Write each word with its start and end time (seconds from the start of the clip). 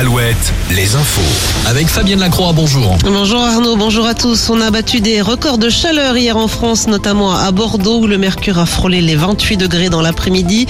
Alouette, 0.00 0.54
les 0.74 0.96
infos. 0.96 1.20
Avec 1.68 1.86
Fabienne 1.86 2.20
Lacroix, 2.20 2.54
bonjour. 2.54 2.96
Bonjour 3.04 3.42
Arnaud, 3.42 3.76
bonjour 3.76 4.06
à 4.06 4.14
tous. 4.14 4.48
On 4.48 4.58
a 4.62 4.70
battu 4.70 5.02
des 5.02 5.20
records 5.20 5.58
de 5.58 5.68
chaleur 5.68 6.16
hier 6.16 6.38
en 6.38 6.48
France, 6.48 6.86
notamment 6.86 7.34
à 7.34 7.50
Bordeaux 7.52 7.98
où 7.98 8.06
le 8.06 8.16
mercure 8.16 8.58
a 8.58 8.64
frôlé 8.64 9.02
les 9.02 9.14
28 9.14 9.58
degrés 9.58 9.90
dans 9.90 10.00
l'après-midi. 10.00 10.66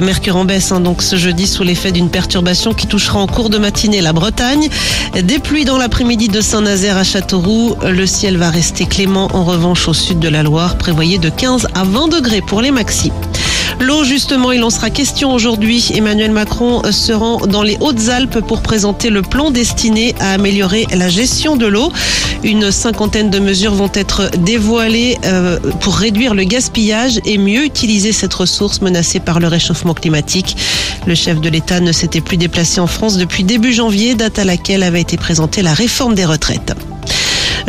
Mercure 0.00 0.36
en 0.36 0.44
baisse 0.44 0.70
hein, 0.70 0.78
donc 0.78 1.02
ce 1.02 1.16
jeudi 1.16 1.48
sous 1.48 1.64
l'effet 1.64 1.90
d'une 1.90 2.08
perturbation 2.08 2.72
qui 2.72 2.86
touchera 2.86 3.18
en 3.18 3.26
cours 3.26 3.50
de 3.50 3.58
matinée 3.58 4.00
la 4.00 4.12
Bretagne. 4.12 4.68
Des 5.20 5.40
pluies 5.40 5.64
dans 5.64 5.76
l'après-midi 5.76 6.28
de 6.28 6.40
Saint-Nazaire 6.40 6.98
à 6.98 7.02
Châteauroux. 7.02 7.74
Le 7.82 8.06
ciel 8.06 8.36
va 8.36 8.48
rester 8.48 8.86
clément 8.86 9.28
en 9.34 9.42
revanche 9.42 9.88
au 9.88 9.92
sud 9.92 10.20
de 10.20 10.28
la 10.28 10.44
Loire, 10.44 10.78
prévoyé 10.78 11.18
de 11.18 11.30
15 11.30 11.66
à 11.74 11.82
20 11.82 12.06
degrés 12.06 12.42
pour 12.42 12.62
les 12.62 12.70
maxis. 12.70 13.10
L'eau, 13.80 14.02
justement, 14.02 14.50
il 14.50 14.62
en 14.64 14.70
sera 14.70 14.90
question 14.90 15.32
aujourd'hui. 15.32 15.92
Emmanuel 15.94 16.32
Macron 16.32 16.82
se 16.90 17.12
rend 17.12 17.46
dans 17.46 17.62
les 17.62 17.76
Hautes-Alpes 17.80 18.40
pour 18.40 18.60
présenter 18.60 19.08
le 19.08 19.22
plan 19.22 19.50
destiné 19.50 20.14
à 20.18 20.32
améliorer 20.32 20.86
la 20.92 21.08
gestion 21.08 21.56
de 21.56 21.66
l'eau. 21.66 21.92
Une 22.42 22.72
cinquantaine 22.72 23.30
de 23.30 23.38
mesures 23.38 23.74
vont 23.74 23.90
être 23.94 24.30
dévoilées 24.38 25.18
euh, 25.24 25.58
pour 25.80 25.96
réduire 25.96 26.34
le 26.34 26.44
gaspillage 26.44 27.20
et 27.24 27.38
mieux 27.38 27.64
utiliser 27.64 28.12
cette 28.12 28.34
ressource 28.34 28.80
menacée 28.80 29.20
par 29.20 29.38
le 29.38 29.46
réchauffement 29.46 29.94
climatique. 29.94 30.56
Le 31.06 31.14
chef 31.14 31.40
de 31.40 31.48
l'État 31.48 31.80
ne 31.80 31.92
s'était 31.92 32.20
plus 32.20 32.36
déplacé 32.36 32.80
en 32.80 32.88
France 32.88 33.16
depuis 33.16 33.44
début 33.44 33.72
janvier, 33.72 34.14
date 34.16 34.40
à 34.40 34.44
laquelle 34.44 34.82
avait 34.82 35.00
été 35.00 35.16
présentée 35.16 35.62
la 35.62 35.72
réforme 35.72 36.14
des 36.14 36.24
retraites. 36.24 36.74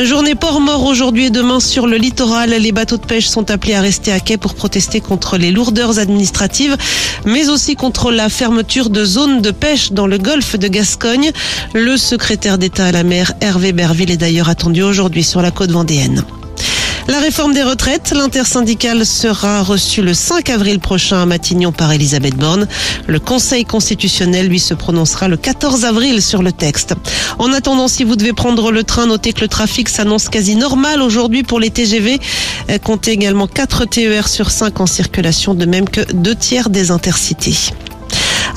Journée 0.05 0.33
port 0.33 0.61
mort 0.61 0.85
aujourd'hui 0.85 1.25
et 1.25 1.29
demain 1.29 1.59
sur 1.59 1.85
le 1.85 1.97
littoral. 1.97 2.51
Les 2.51 2.71
bateaux 2.71 2.95
de 2.95 3.05
pêche 3.05 3.27
sont 3.27 3.51
appelés 3.51 3.73
à 3.73 3.81
rester 3.81 4.13
à 4.13 4.21
quai 4.21 4.37
pour 4.37 4.53
protester 4.53 5.01
contre 5.01 5.37
les 5.37 5.51
lourdeurs 5.51 5.99
administratives, 5.99 6.77
mais 7.25 7.49
aussi 7.49 7.75
contre 7.75 8.09
la 8.09 8.29
fermeture 8.29 8.89
de 8.89 9.03
zones 9.03 9.41
de 9.41 9.51
pêche 9.51 9.91
dans 9.91 10.07
le 10.07 10.17
golfe 10.17 10.57
de 10.57 10.67
Gascogne. 10.69 11.31
Le 11.73 11.97
secrétaire 11.97 12.57
d'État 12.57 12.85
à 12.85 12.91
la 12.93 13.03
mer, 13.03 13.33
Hervé 13.41 13.73
Berville, 13.73 14.11
est 14.11 14.17
d'ailleurs 14.17 14.47
attendu 14.47 14.83
aujourd'hui 14.83 15.23
sur 15.23 15.41
la 15.41 15.51
côte 15.51 15.71
vendéenne. 15.71 16.23
La 17.09 17.19
réforme 17.19 17.53
des 17.53 17.63
retraites, 17.63 18.13
l'intersyndicale 18.15 19.03
sera 19.03 19.63
reçue 19.63 20.03
le 20.03 20.13
5 20.13 20.51
avril 20.51 20.79
prochain 20.79 21.23
à 21.23 21.25
Matignon 21.25 21.71
par 21.71 21.91
Elisabeth 21.91 22.35
Borne. 22.35 22.67
Le 23.07 23.19
Conseil 23.19 23.65
constitutionnel, 23.65 24.47
lui, 24.47 24.59
se 24.59 24.75
prononcera 24.75 25.27
le 25.27 25.35
14 25.35 25.85
avril 25.85 26.21
sur 26.21 26.43
le 26.43 26.51
texte. 26.51 26.93
En 27.39 27.51
attendant, 27.51 27.87
si 27.87 28.03
vous 28.03 28.15
devez 28.15 28.33
prendre 28.33 28.71
le 28.71 28.83
train, 28.83 29.07
notez 29.07 29.33
que 29.33 29.41
le 29.41 29.47
trafic 29.47 29.89
s'annonce 29.89 30.29
quasi 30.29 30.55
normal 30.55 31.01
aujourd'hui 31.01 31.41
pour 31.41 31.59
les 31.59 31.71
TGV. 31.71 32.19
Comptez 32.83 33.09
également 33.09 33.47
4 33.47 33.85
TER 33.85 34.27
sur 34.27 34.51
5 34.51 34.79
en 34.79 34.85
circulation, 34.85 35.55
de 35.55 35.65
même 35.65 35.89
que 35.89 36.01
deux 36.13 36.35
tiers 36.35 36.69
des 36.69 36.91
intercités. 36.91 37.55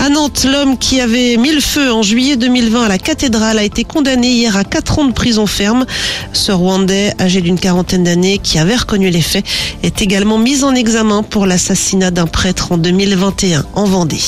À 0.02 0.08
Nantes, 0.08 0.48
l'homme 0.50 0.78
qui 0.78 1.00
avait 1.00 1.36
mis 1.36 1.52
le 1.52 1.60
feu 1.60 1.92
en 1.92 2.02
juillet 2.02 2.34
2020 2.34 2.86
à 2.86 2.88
la 2.88 2.98
cathédrale 2.98 3.56
a 3.56 3.62
été 3.62 3.84
condamné 3.84 4.32
hier 4.32 4.56
à 4.56 4.64
4 4.64 4.98
ans 4.98 5.04
de 5.04 5.12
prison 5.12 5.46
ferme. 5.46 5.86
Ce 6.32 6.50
Rwandais, 6.50 7.14
âgé 7.20 7.40
d'une 7.40 7.56
quarantaine 7.56 8.02
d'années, 8.02 8.38
qui 8.38 8.58
avait 8.58 8.74
reconnu 8.74 9.10
les 9.10 9.20
faits, 9.20 9.46
est 9.84 10.02
également 10.02 10.38
mis 10.38 10.64
en 10.64 10.74
examen 10.74 11.22
pour 11.22 11.46
l'assassinat 11.46 12.10
d'un 12.10 12.26
prêtre 12.26 12.72
en 12.72 12.78
2021 12.78 13.64
en 13.74 13.84
Vendée. 13.84 14.18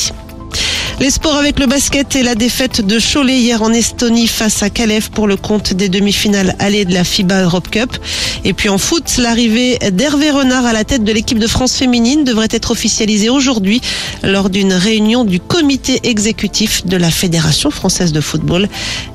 Les 1.00 1.10
sports 1.10 1.36
avec 1.36 1.58
le 1.58 1.66
basket 1.66 2.14
et 2.14 2.22
la 2.22 2.34
défaite 2.34 2.80
de 2.80 2.98
Cholet 2.98 3.38
hier 3.38 3.62
en 3.62 3.72
Estonie 3.72 4.28
face 4.28 4.62
à 4.62 4.70
Calais 4.70 5.00
pour 5.00 5.26
le 5.26 5.36
compte 5.36 5.74
des 5.74 5.88
demi-finales 5.88 6.54
allées 6.60 6.84
de 6.84 6.94
la 6.94 7.02
FIBA 7.02 7.42
Europe 7.42 7.68
Cup. 7.68 7.96
Et 8.44 8.52
puis 8.52 8.68
en 8.68 8.78
foot, 8.78 9.16
l'arrivée 9.18 9.78
d'Hervé 9.92 10.30
Renard 10.30 10.64
à 10.64 10.72
la 10.72 10.84
tête 10.84 11.02
de 11.02 11.12
l'équipe 11.12 11.38
de 11.38 11.46
France 11.48 11.74
féminine 11.74 12.24
devrait 12.24 12.48
être 12.50 12.70
officialisée 12.70 13.28
aujourd'hui 13.28 13.80
lors 14.22 14.50
d'une 14.50 14.72
réunion 14.72 15.24
du 15.24 15.40
comité 15.40 16.00
exécutif 16.04 16.86
de 16.86 16.96
la 16.96 17.10
Fédération 17.10 17.70
française 17.70 18.12
de 18.12 18.20
football. 18.20 18.68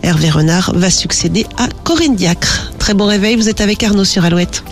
Hervé 0.04 0.30
Renard 0.30 0.74
va 0.76 0.90
succéder 0.90 1.46
à 1.58 1.68
Corinne 1.86 2.16
Diacre. 2.16 2.74
Très 2.78 2.94
bon 2.94 3.06
réveil, 3.06 3.36
vous 3.36 3.48
êtes 3.48 3.62
avec 3.62 3.84
Arnaud 3.84 4.06
sur 4.06 4.26
Alouette. 4.26 4.64